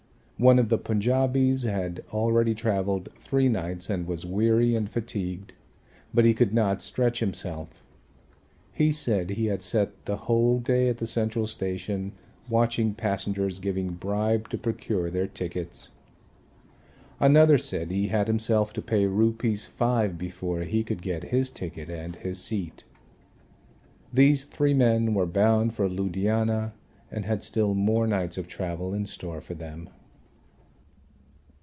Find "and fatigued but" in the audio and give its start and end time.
4.75-6.25